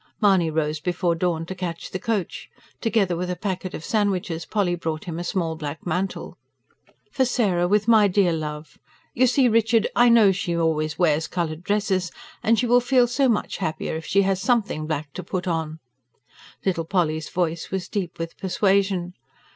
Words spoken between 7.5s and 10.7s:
with my dear love. You see, Richard, I know she